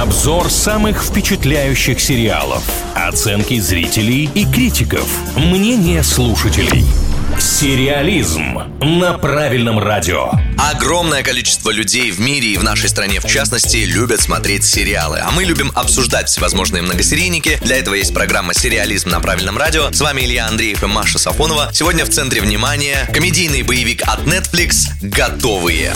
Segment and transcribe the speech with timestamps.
[0.00, 2.62] Обзор самых впечатляющих сериалов.
[2.94, 5.06] Оценки зрителей и критиков.
[5.36, 6.86] Мнение слушателей.
[7.38, 10.30] Сериализм на правильном радио.
[10.56, 15.18] Огромное количество людей в мире и в нашей стране в частности любят смотреть сериалы.
[15.22, 17.58] А мы любим обсуждать всевозможные многосерийники.
[17.60, 19.92] Для этого есть программа «Сериализм на правильном радио».
[19.92, 21.72] С вами Илья Андреев и Маша Сафонова.
[21.74, 25.92] Сегодня в центре внимания комедийный боевик от Netflix «Готовые».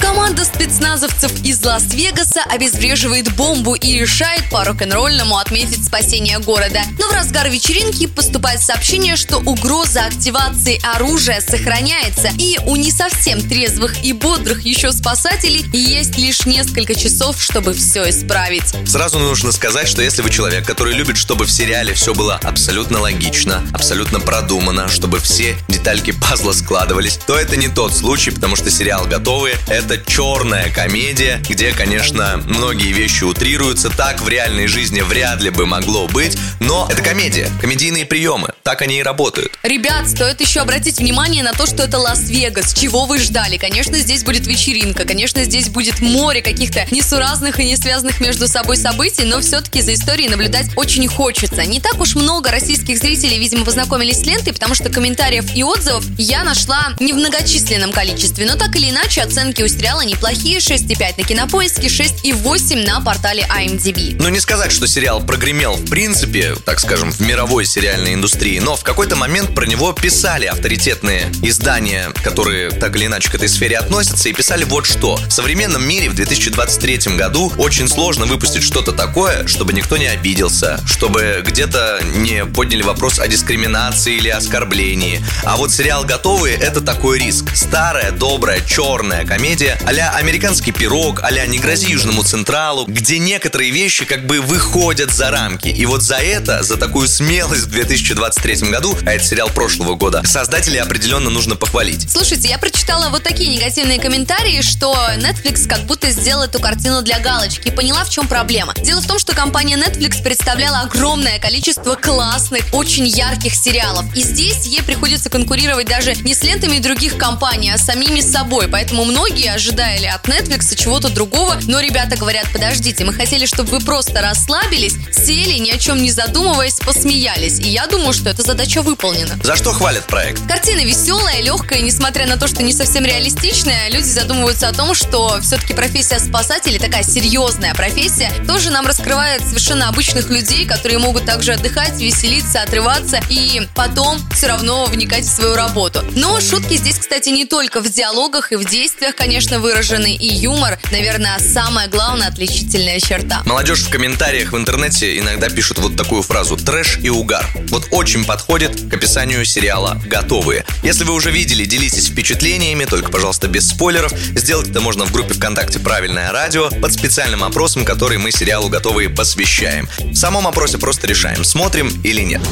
[0.00, 6.80] Команда спецназовцев из Лас-Вегаса обезвреживает бомбу и решает по рок-н-ролльному отметить спасение города.
[6.98, 13.40] Но в разгар вечеринки поступает сообщение, что угроза активации оружия сохраняется, и у не совсем
[13.40, 18.74] трезвых и бодрых еще спасателей есть лишь несколько часов, чтобы все исправить.
[18.86, 23.00] Сразу нужно сказать, что если вы человек, который любит, чтобы в сериале все было абсолютно
[23.00, 28.70] логично, абсолютно продумано, чтобы все детальки пазла складывались, то это не тот случай, потому что
[28.70, 33.88] сериал «Готовые»— это черная комедия, где, конечно, многие вещи утрируются.
[33.90, 38.48] Так в реальной жизни вряд ли бы могло быть, но это комедия, комедийные приемы.
[38.62, 39.58] Так они и работают.
[39.62, 42.74] Ребят, стоит еще обратить внимание на то, что это Лас-Вегас.
[42.74, 43.56] Чего вы ждали?
[43.56, 48.76] Конечно, здесь будет вечеринка, конечно, здесь будет море каких-то несуразных и не связанных между собой
[48.76, 51.64] событий, но все-таки за историей наблюдать очень хочется.
[51.64, 56.04] Не так уж много российских зрителей, видимо, познакомились с лентой, потому что комментариев и отзывов
[56.18, 61.14] я нашла не в многочисленном количестве, но так или иначе оценки у сериала неплохие, 6,5
[61.18, 64.16] на кинопоиске, 6,8 на портале IMDb.
[64.18, 68.74] Ну не сказать, что сериал прогремел в принципе, так скажем, в мировой сериальной индустрии, но
[68.74, 73.78] в какой-то момент про него писали авторитетные издания, которые так или иначе к этой сфере
[73.78, 75.14] относятся, и писали вот что.
[75.14, 80.80] В современном мире в 2023 году очень сложно выпустить что-то такое, чтобы никто не обиделся,
[80.88, 85.24] чтобы где-то не подняли вопрос о дискриминации или оскорблении.
[85.44, 87.54] А вот сериал «Готовые»— это такой риск.
[87.54, 94.04] Старая, добрая, черная комедия а «Американский пирог», а «Не грози Южному Централу», где некоторые вещи
[94.04, 95.68] как бы выходят за рамки.
[95.68, 100.22] И вот за это, за такую смелость в 2023 году, а это сериал прошлого года,
[100.26, 102.10] создателей определенно нужно похвалить.
[102.10, 107.18] Слушайте, я прочитала вот такие негативные комментарии, что Netflix как будто сделал эту картину для
[107.18, 108.74] галочки и поняла, в чем проблема.
[108.82, 114.04] Дело в том, что компания Netflix представляла огромное количество классных, очень ярких сериалов.
[114.14, 118.68] И здесь ей приходится конкурировать даже не с лентами других компаний, а с самими собой.
[118.68, 123.80] Поэтому многие ожидали от Netflix чего-то другого, но ребята говорят, подождите, мы хотели, чтобы вы
[123.80, 127.58] просто расслабились, сели, ни о чем не задумываясь, посмеялись.
[127.58, 129.36] И я думаю, что эта задача выполнена.
[129.42, 130.46] За что хвалят проект?
[130.46, 135.40] Картина веселая, легкая, несмотря на то, что не совсем реалистичная, люди задумываются о том, что
[135.42, 141.54] все-таки профессия спасателя, такая серьезная профессия, тоже нам раскрывает совершенно обычных людей, которые могут также
[141.54, 146.04] отдыхать, веселиться, отрываться и потом все равно вникать в свою работу.
[146.14, 149.16] Но шутки здесь, кстати, не только в диалогах и в действиях,
[149.48, 153.42] конечно, выражены, и юмор, наверное, самая главная отличительная черта.
[153.46, 157.46] Молодежь в комментариях в интернете иногда пишут вот такую фразу «трэш и угар».
[157.68, 160.64] Вот очень подходит к описанию сериала «Готовые».
[160.82, 164.12] Если вы уже видели, делитесь впечатлениями, только, пожалуйста, без спойлеров.
[164.12, 169.08] Сделать это можно в группе ВКонтакте «Правильное радио» под специальным опросом, который мы сериалу «Готовые»
[169.08, 169.88] посвящаем.
[169.98, 172.42] В самом опросе просто решаем, смотрим или нет.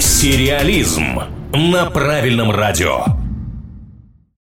[0.00, 1.20] Сериализм
[1.52, 3.15] на правильном радио.